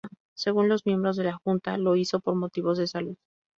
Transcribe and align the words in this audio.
Según 0.35 0.67
los 0.67 0.83
miembros 0.87 1.15
de 1.17 1.25
la 1.25 1.33
junta, 1.37 1.77
lo 1.77 1.95
hizo 1.95 2.19
por 2.21 2.33
motivos 2.33 2.79
de 2.79 2.87
salud. 2.87 3.17